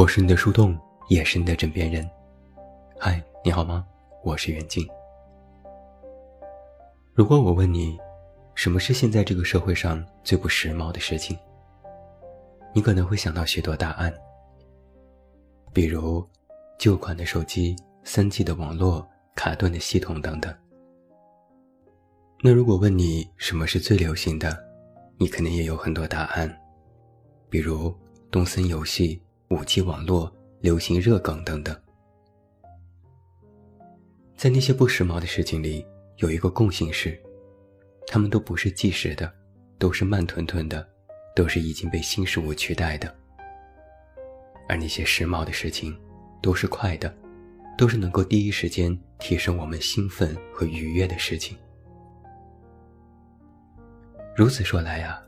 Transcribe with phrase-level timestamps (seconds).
[0.00, 0.74] 我是你的树洞，
[1.10, 2.08] 也是你的枕边人。
[2.98, 3.86] 嗨，你好吗？
[4.24, 4.88] 我是袁静。
[7.12, 7.98] 如果我问你，
[8.54, 11.38] 什么是现在这个社会上最不时髦的事情？
[12.72, 14.10] 你可能会想到许多答案，
[15.70, 16.26] 比如
[16.78, 20.50] 旧款的手机、三 G 的网络、卡顿的系统等等。
[22.42, 24.58] 那如果问你什么是最流行的，
[25.18, 26.58] 你肯定也有很多答案，
[27.50, 27.94] 比如
[28.30, 31.76] 动森游戏、五 G 网络、流行热梗等等。
[34.36, 35.84] 在那些不时髦的事情里，
[36.18, 37.20] 有一个共性是，
[38.06, 39.32] 它们都不是即时的，
[39.76, 40.88] 都是慢吞吞的，
[41.34, 43.12] 都是已经被新事物取代的。
[44.68, 45.98] 而那些时髦的事情，
[46.40, 47.12] 都是快的，
[47.76, 51.58] 都是能够第一时间提升我们兴奋和愉悦的事情。
[54.36, 55.20] 如此说来呀，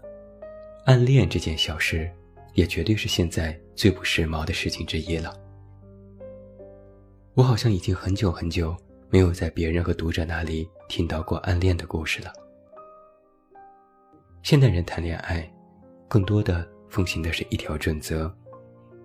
[0.84, 2.08] 暗恋这件小事，
[2.54, 5.34] 也绝对是现在最不时髦的事情之一了。
[7.34, 8.76] 我好像已经很久很久
[9.10, 12.32] 没有在别人和读者那里听到过暗恋的故事了。
[14.42, 15.50] 现代人谈恋爱，
[16.08, 18.32] 更多的奉行的是一条准则：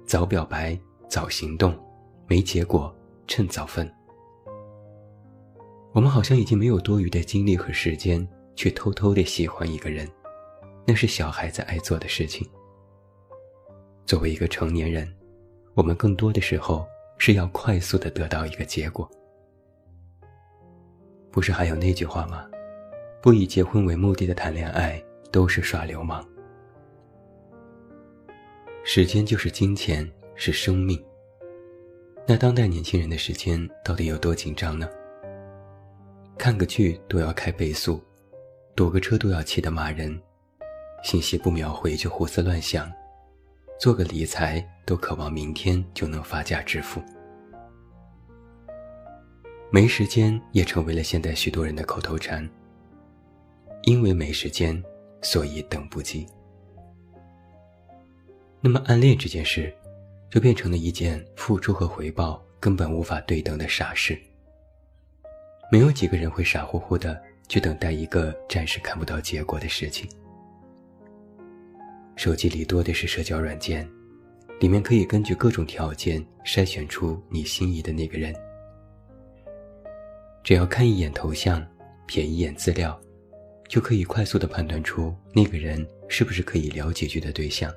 [0.05, 1.77] 早表白、早行动，
[2.27, 2.93] 没结果
[3.27, 3.91] 趁早分。
[5.93, 8.27] 我们好像已经没有多余的精力和时间。
[8.57, 10.09] 去偷偷的喜欢一个人，
[10.83, 12.43] 那是小孩子爱做的事情。
[14.07, 15.05] 作为一个成年人，
[15.73, 19.07] 我们更多的时候是要快速的得到一个结果。
[21.29, 22.47] 不是还有那句话吗？
[23.21, 26.25] 不以结婚为目的的谈恋爱都是耍流氓。
[28.85, 31.03] 时间就是金钱，是生命。
[32.25, 34.89] 那当代年轻人的时间到底有多紧张呢？
[36.37, 38.01] 看个剧都要开倍速。
[38.73, 40.17] 躲个车都要气得骂人，
[41.03, 42.89] 信息不秒回就胡思乱想，
[43.79, 47.01] 做个理财都渴望明天就能发家致富。
[49.69, 52.47] 没时间也成为了现在许多人的口头禅。
[53.83, 54.83] 因为没时间，
[55.21, 56.27] 所以等不及。
[58.59, 59.73] 那么暗恋这件事，
[60.29, 64.19] 就变成了一件付出和回报根本无法对等的傻事。
[65.71, 67.21] 没有几个人会傻乎乎的。
[67.49, 70.05] 去等待一个暂时看不到结果的事情。
[72.17, 73.87] 手机里多的是社交软件，
[74.59, 78.35] 里面可以根据各种条件筛选出你心仪的那个人。
[80.43, 81.65] 只要看一眼头像，
[82.07, 82.99] 瞥一眼资料，
[83.69, 87.71] 就可以快速的判断出那个人是不是可以聊几句的对象。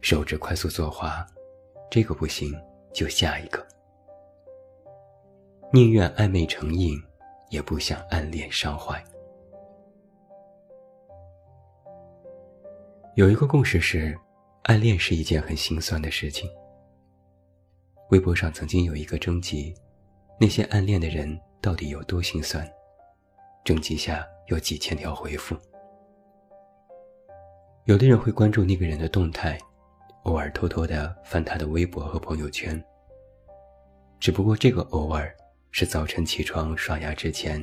[0.00, 1.26] 手指快速作画，
[1.90, 2.54] 这个不行
[2.92, 3.66] 就下一个，
[5.72, 7.02] 宁愿暧昧成瘾。
[7.48, 9.00] 也不想暗恋伤怀。
[13.16, 14.14] 有一个共识是，
[14.64, 16.50] 暗恋是一件很心酸的事情。
[18.10, 19.74] 微博上曾经有一个征集，
[20.38, 22.70] 那些暗恋的人到底有多心酸？
[23.64, 25.56] 征集下有几千条回复。
[27.86, 29.58] 有的人会关注那个人的动态，
[30.24, 32.78] 偶尔偷偷的翻他的微博和朋友圈。
[34.20, 35.34] 只不过这个偶尔。
[35.72, 37.62] 是早晨起床刷牙之前，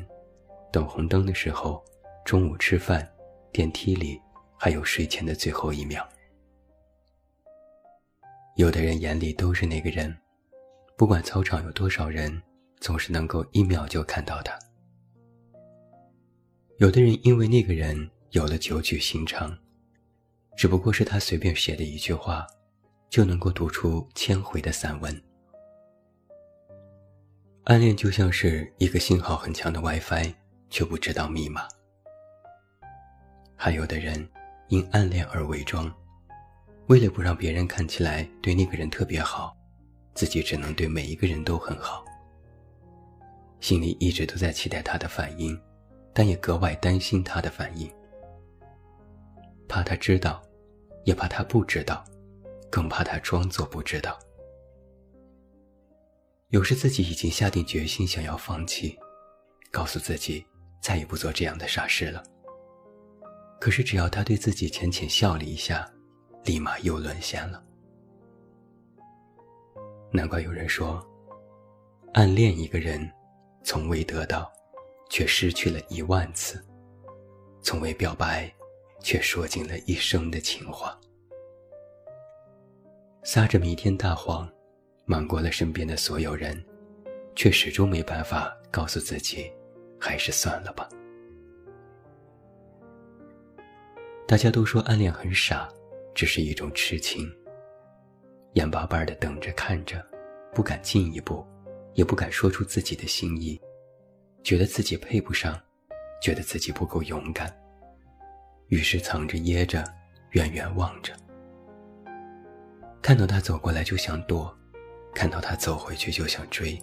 [0.72, 1.84] 等红灯的时候，
[2.24, 3.08] 中午吃饭，
[3.52, 4.22] 电梯里，
[4.64, 6.08] 还有睡前的最后一秒。
[8.56, 10.18] 有的人眼里都是那个人，
[10.96, 12.42] 不管操场有多少人，
[12.80, 14.58] 总是能够一秒就看到他。
[16.78, 19.54] 有的人因为那个人有了九曲心肠，
[20.56, 22.48] 只不过是他随便写的一句话，
[23.10, 25.22] 就能够读出千回的散文。
[27.66, 30.34] 暗恋就像是一个信号很强的 WiFi，
[30.70, 31.68] 却不知道密码。
[33.58, 34.26] 还有的人
[34.70, 35.94] 因暗恋而伪装，
[36.88, 39.56] 为了不让别人看起来对那个人特别好，
[40.14, 42.04] 自己只能对每一个人都很好。
[43.60, 45.58] 心里一直都在期待他的反应，
[46.14, 47.90] 但也格外担心他的反应，
[49.68, 50.42] 怕他知道，
[51.06, 52.04] 也怕他不知道，
[52.70, 54.18] 更怕他装作不知道。
[56.50, 58.98] 有时自己已经下定决心想要放弃，
[59.72, 60.46] 告诉自己
[60.82, 62.24] 再也不做这样的傻事了。
[63.64, 65.90] 可是只要他对自己浅浅笑了一下，
[66.44, 67.64] 立马又沦陷了。
[70.12, 71.02] 难怪有人说，
[72.14, 73.10] 暗恋一个人，
[73.64, 74.52] 从未得到，
[75.10, 76.58] 却失去了一万次；
[77.62, 78.54] 从未表白，
[79.00, 81.00] 却说尽了一生的情话，
[83.24, 84.46] 撒着弥天大谎。
[85.06, 86.62] 瞒过了身边的所有人，
[87.34, 89.50] 却始终没办法告诉自己，
[89.98, 90.90] 还是算了吧。
[94.34, 95.70] 大家都说暗恋很傻，
[96.16, 97.32] 只是一种痴情。
[98.54, 100.04] 眼巴巴的等着看着，
[100.56, 101.46] 不敢进一步，
[101.94, 103.62] 也不敢说出自己的心意，
[104.42, 105.56] 觉得自己配不上，
[106.20, 107.56] 觉得自己不够勇敢，
[108.70, 109.84] 于是藏着掖着，
[110.32, 111.14] 远远望着。
[113.04, 114.52] 看到他走过来就想躲，
[115.14, 116.76] 看到他走回去就想追。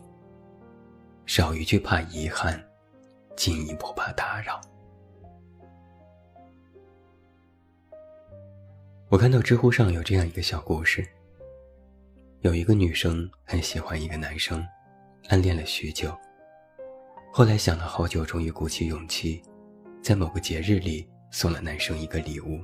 [1.27, 2.65] 少一句怕遗憾，
[3.35, 4.61] 进一步怕打扰。
[9.11, 11.05] 我看到知乎上有这样一个小故事。
[12.43, 14.65] 有一个女生很喜欢一个男生，
[15.27, 16.17] 暗恋了许久。
[17.33, 19.43] 后来想了好久，终于鼓起勇气，
[20.01, 22.61] 在某个节日里送了男生一个礼物。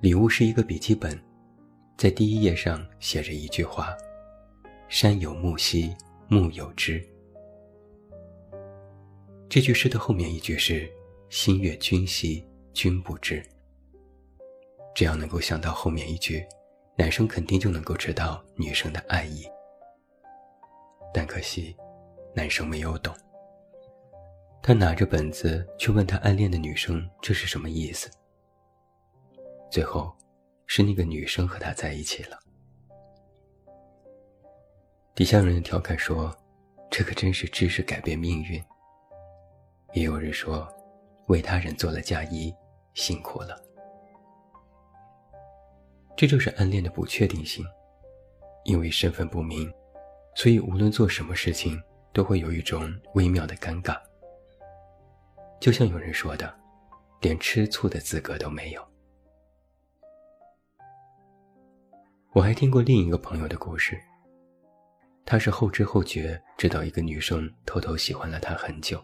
[0.00, 1.16] 礼物是一个笔记本，
[1.96, 3.96] 在第一页上写着一句话
[4.90, 5.94] ：“山有木兮
[6.26, 7.00] 木有枝。”
[9.48, 10.90] 这句诗的后面一句是
[11.30, 13.40] ：“心悦君兮君不知。”
[14.96, 16.42] 只要能够想到后面一句，
[16.96, 19.46] 男生肯定就能够知道女生的爱意。
[21.12, 21.76] 但可惜，
[22.34, 23.14] 男生没有懂。
[24.62, 28.10] 他拿着本子去问他暗恋的女生这是什么意思。
[29.70, 30.10] 最后，
[30.66, 32.38] 是那个女生和他在一起了。
[35.14, 36.34] 底下有人调侃说
[36.90, 38.64] ：“这可真是知识改变命运。”
[39.92, 40.66] 也有人说
[41.28, 42.50] ：“为他人做了嫁衣，
[42.94, 43.62] 辛苦了。”
[46.16, 47.62] 这就是暗恋的不确定性，
[48.64, 49.70] 因为身份不明，
[50.34, 51.78] 所以无论做什么事情
[52.12, 54.00] 都会有一种微妙的尴尬。
[55.60, 56.52] 就像有人说的，
[57.20, 58.82] 连吃醋的资格都没有。
[62.32, 63.98] 我还听过另一个朋友的故事，
[65.26, 69.02] 他是后知后觉知道一个女生偷偷喜欢了他很久，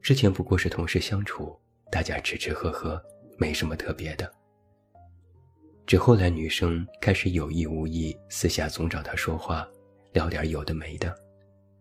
[0.00, 1.56] 之前不过是同事相处，
[1.90, 3.02] 大家吃吃喝喝，
[3.38, 4.32] 没什么特别的。
[5.86, 9.68] 只后来女生开始有意无意私下总找他说话，
[10.12, 11.14] 聊点有的没的，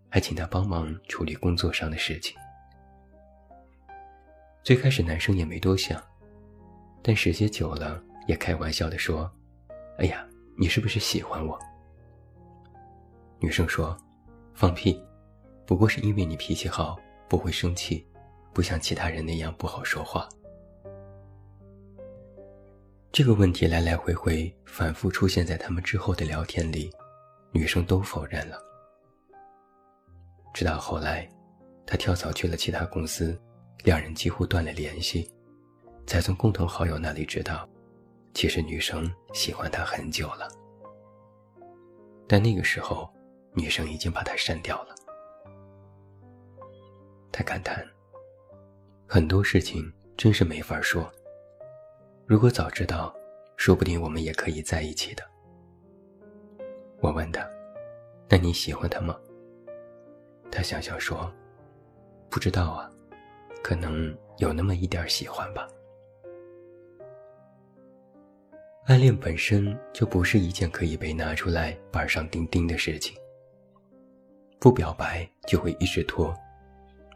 [0.10, 2.36] 还请他帮忙处理工作上的事情。
[4.62, 6.02] 最开始男生也没多想，
[7.02, 9.32] 但时间久了也开玩笑的说
[9.98, 10.28] ：“哎呀，
[10.58, 11.58] 你是不是喜欢我？”
[13.40, 13.98] 女生说
[14.54, 15.02] ：“放屁，
[15.66, 17.00] 不过是因为你脾气好，
[17.30, 18.06] 不会生气，
[18.54, 20.28] 不像其他人那样不好说话。”
[23.14, 26.92] 这个问题来来回回反复出现在他们之后的聊天里，
[27.52, 28.60] 女生都否认了。
[30.52, 31.30] 直到后来，
[31.86, 33.40] 他跳槽去了其他公司，
[33.84, 35.32] 两人几乎断了联系，
[36.08, 37.70] 才从共同好友那里知道，
[38.34, 40.48] 其实女生喜欢他很久了。
[42.28, 43.08] 但那个时候，
[43.54, 44.96] 女生已经把他删掉了。
[47.32, 47.86] 他感叹：
[49.06, 51.08] 很多事情真是没法说。
[52.26, 53.14] 如果早知道，
[53.58, 55.24] 说不定我们也可以在一起的。
[57.02, 57.46] 我问他
[58.30, 59.20] ：“那你喜欢他吗？”
[60.50, 61.30] 他想想说
[62.32, 62.90] ：“不知道啊，
[63.62, 65.68] 可能有那么一点喜欢吧。”
[68.88, 73.18] 暗恋本身就不是一件可以被拿出来板上钉钉的事情。
[74.60, 76.34] 不表白就会一直拖，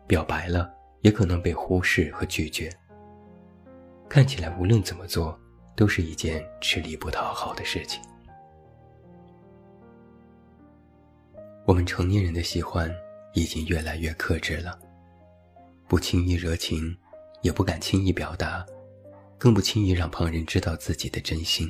[0.05, 0.69] 表白了
[1.01, 2.69] 也可能被忽视和拒绝。
[4.09, 5.37] 看起来无论怎么做，
[5.75, 8.01] 都是一件吃力不讨好的事情。
[11.65, 12.89] 我们成年人的喜欢
[13.33, 14.79] 已经越来越克制了，
[15.87, 16.97] 不轻易热情，
[17.41, 18.65] 也不敢轻易表达，
[19.37, 21.69] 更不轻易让旁人知道自己的真心。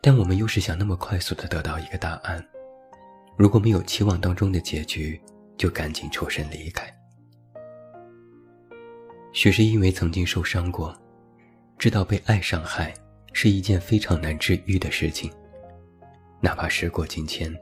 [0.00, 2.44] 但我们又是想那么快速的得到一个答案，
[3.36, 5.20] 如果没有期望当中的结局，
[5.56, 7.01] 就赶紧抽身离开。
[9.32, 10.94] 许是因为曾经受伤过，
[11.78, 12.92] 知道被爱伤害
[13.32, 15.32] 是一件非常难治愈的事情，
[16.40, 17.52] 哪怕时过境迁，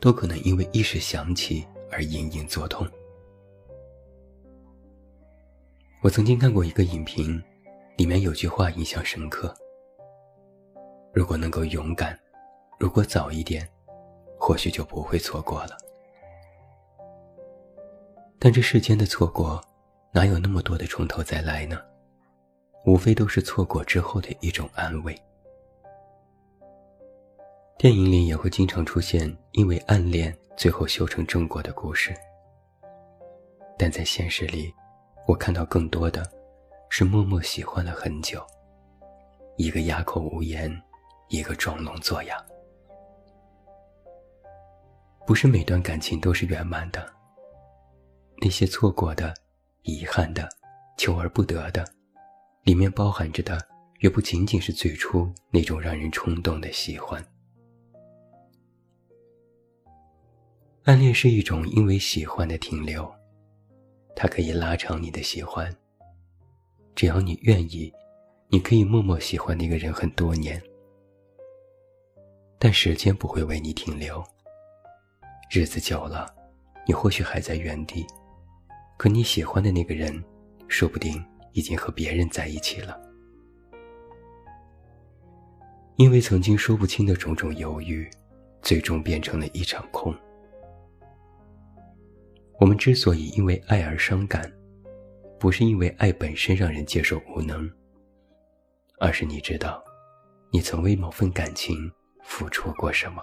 [0.00, 2.86] 都可能因为一时想起而隐隐作痛。
[6.02, 7.40] 我曾经看过一个影评，
[7.96, 9.54] 里面有句话印象深刻：
[11.14, 12.18] 如果能够勇敢，
[12.80, 13.66] 如果早一点，
[14.36, 15.78] 或许就不会错过了。
[18.40, 19.64] 但这世间的错过。
[20.14, 21.80] 哪有那么多的从头再来呢？
[22.84, 25.18] 无非都是错过之后的一种安慰。
[27.78, 32.14] 电影里也会经常出现因为暗恋最后修成正果的故事，
[33.78, 34.70] 但在现实里，
[35.26, 36.30] 我看到更多的
[36.90, 38.44] 是默默喜欢了很久，
[39.56, 40.70] 一个哑口无言，
[41.28, 42.36] 一个装聋作哑。
[45.26, 47.10] 不是每段感情都是圆满的，
[48.42, 49.32] 那些错过的。
[49.82, 50.48] 遗憾的，
[50.96, 51.84] 求而不得的，
[52.62, 53.58] 里面包含着的
[54.00, 57.24] 也不仅仅是最初那种让人冲动的喜欢。
[60.84, 63.08] 暗恋是一种因为喜欢的停留，
[64.16, 65.72] 它可以拉长你的喜欢。
[66.94, 67.92] 只要你愿意，
[68.48, 70.60] 你可以默默喜欢那个人很多年。
[72.58, 74.22] 但时间不会为你停留，
[75.50, 76.32] 日子久了，
[76.86, 78.06] 你或许还在原地，
[79.02, 80.22] 可你喜欢的那个人，
[80.68, 81.20] 说不定
[81.54, 82.96] 已经和别人在一起了。
[85.96, 88.08] 因为曾经说不清的种种犹豫，
[88.60, 90.14] 最终变成了一场空。
[92.60, 94.48] 我们之所以因为爱而伤感，
[95.36, 97.68] 不是因为爱本身让人接受无能，
[99.00, 99.82] 而是你知道，
[100.52, 101.90] 你曾为某份感情
[102.22, 103.20] 付出过什么。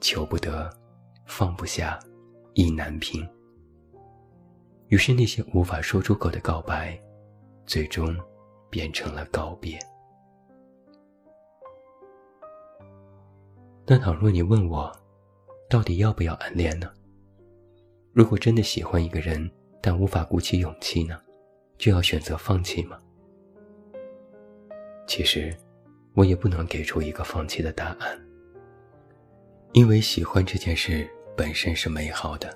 [0.00, 0.70] 求不得，
[1.26, 1.98] 放不下，
[2.54, 3.28] 意难平。
[4.90, 7.00] 于是那些无法说出口的告白，
[7.64, 8.14] 最终
[8.68, 9.78] 变成了告别。
[13.86, 14.92] 那倘若你问我，
[15.68, 16.90] 到底要不要暗恋呢？
[18.12, 19.48] 如果真的喜欢一个人，
[19.80, 21.20] 但无法鼓起勇气呢，
[21.78, 22.98] 就要选择放弃吗？
[25.06, 25.56] 其实，
[26.14, 28.20] 我也不能给出一个放弃的答案。
[29.72, 32.52] 因为喜欢这件事本身是美好的，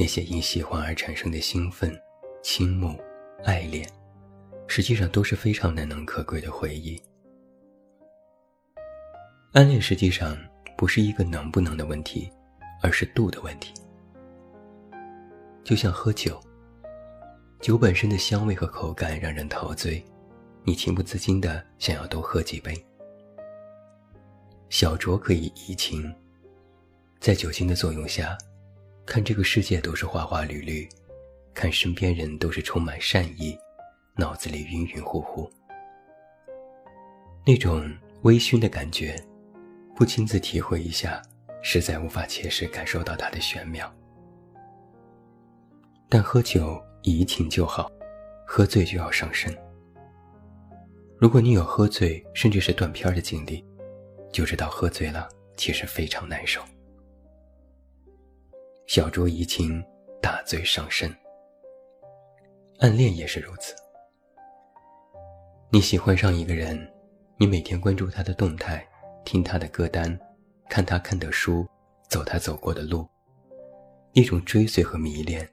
[0.00, 1.92] 那些因喜欢而产生的兴奋、
[2.40, 2.96] 倾慕、
[3.42, 3.84] 爱恋，
[4.68, 7.02] 实际上都是非常难能可贵的回忆。
[9.54, 10.38] 暗恋实际上
[10.76, 12.30] 不是一个能不能的问题，
[12.80, 13.74] 而是度的问题。
[15.64, 16.40] 就像喝酒，
[17.60, 20.00] 酒本身的香味和口感让人陶醉，
[20.62, 22.72] 你情不自禁的想要多喝几杯。
[24.68, 26.14] 小酌可以怡情，
[27.18, 28.38] 在酒精的作用下，
[29.08, 30.86] 看这个世界都是花花绿绿，
[31.54, 33.58] 看身边人都是充满善意，
[34.14, 35.50] 脑子里晕晕乎乎。
[37.46, 39.18] 那种微醺的感觉，
[39.96, 41.22] 不亲自体会一下，
[41.62, 43.90] 实在无法切实感受到它的玄妙。
[46.10, 47.90] 但喝酒怡情就好，
[48.46, 49.56] 喝醉就要伤身。
[51.16, 53.64] 如果你有喝醉甚至是断片的经历，
[54.30, 56.60] 就知道喝醉了其实非常难受。
[58.88, 59.84] 小酌怡情，
[60.18, 61.14] 大醉伤身。
[62.78, 63.74] 暗恋也是如此。
[65.68, 66.90] 你喜欢上一个人，
[67.36, 68.82] 你每天关注他的动态，
[69.26, 70.18] 听他的歌单，
[70.70, 71.68] 看他看的书，
[72.08, 73.06] 走他走过的路，
[74.14, 75.46] 一种追随和迷恋。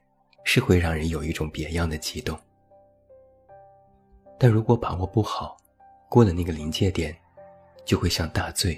[0.45, 2.39] 是会让人有一种别样的激动，
[4.37, 5.57] 但如果把握不好，
[6.07, 7.13] 过了那个临界点，
[7.83, 8.77] 就会像大醉，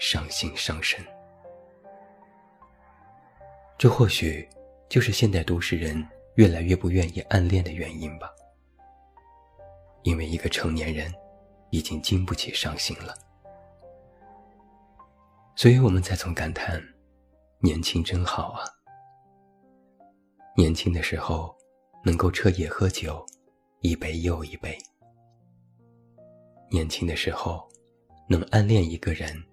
[0.00, 1.04] 伤心伤身。
[3.84, 4.48] 这或许
[4.88, 6.02] 就是现代都市人
[6.36, 8.30] 越来越不愿意暗恋的原因吧。
[10.04, 11.12] 因为一个成年人
[11.68, 13.14] 已经经不起伤心了，
[15.54, 16.82] 所以我们才总感叹：
[17.60, 18.64] 年轻真好啊。
[20.56, 21.54] 年轻的时候，
[22.02, 23.22] 能够彻夜喝酒，
[23.80, 24.78] 一杯又一杯。
[26.70, 27.68] 年轻的时候，
[28.30, 29.44] 能暗恋一个人，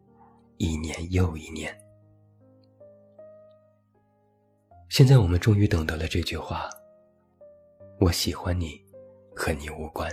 [0.55, 1.77] 一年又一年。
[4.91, 6.69] 现在我们终于等到了这句话
[7.97, 8.77] ：“我喜欢你，
[9.33, 10.11] 和你无关。”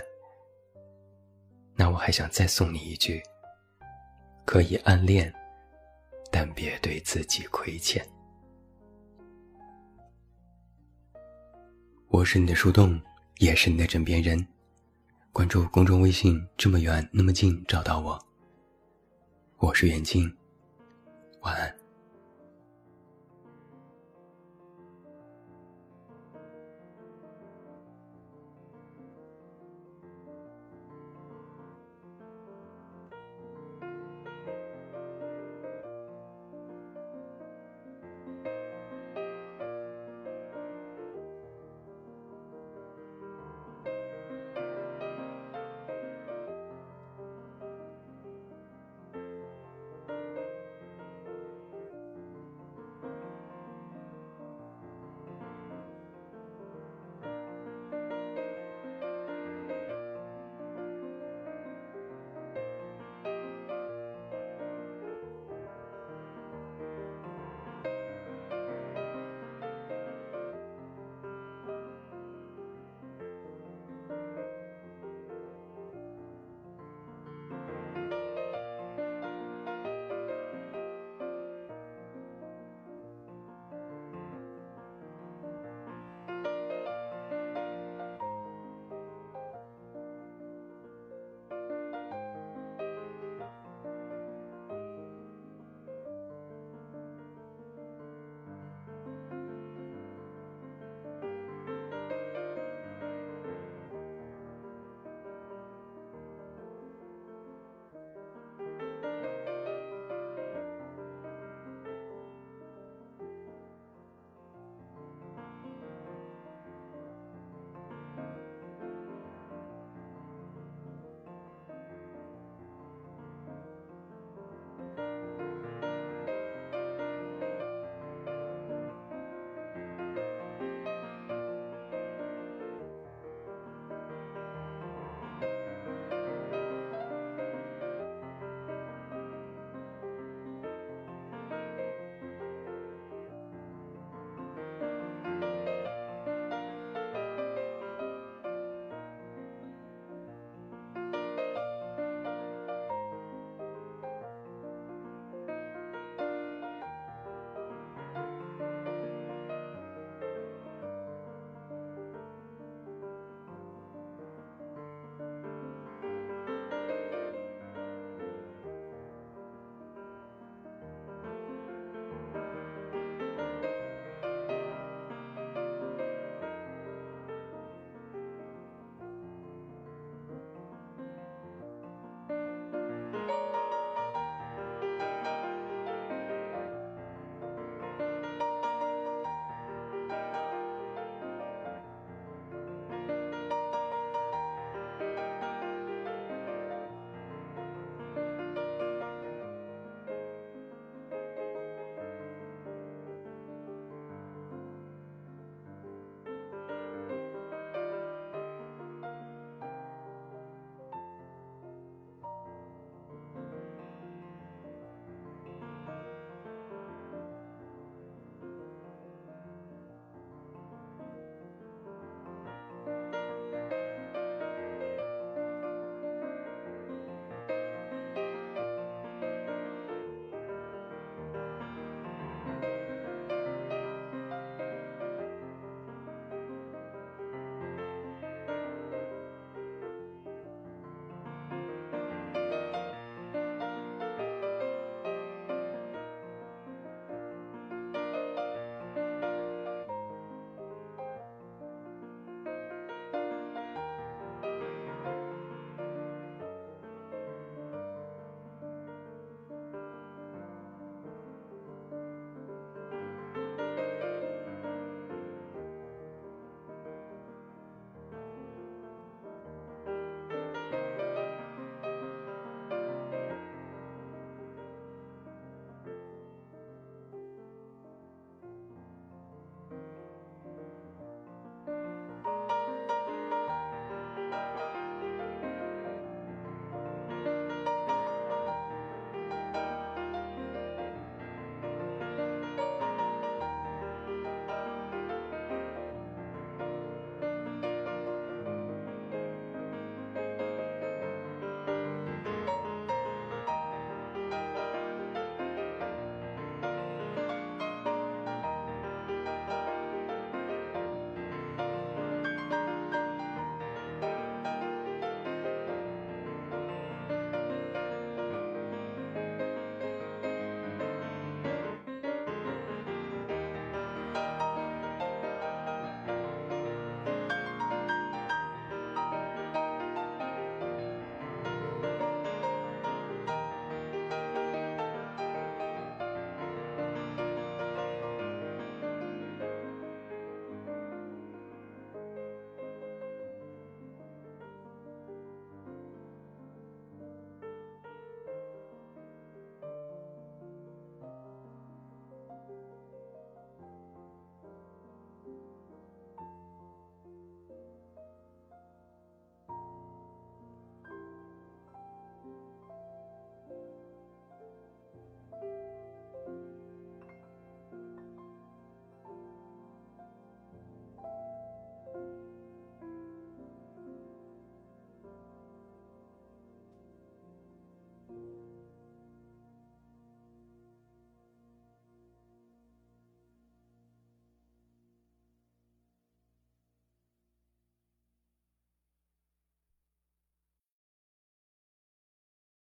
[1.75, 3.21] 那我还想再送你一句：
[4.45, 5.33] 可以暗恋，
[6.31, 8.07] 但别对自己亏欠。
[12.07, 12.97] 我是你的树洞，
[13.39, 14.47] 也是你的枕边人。
[15.33, 18.17] 关注公众微信，这么远那么近，找到我。
[19.57, 20.33] 我是袁静，
[21.41, 21.78] 晚安。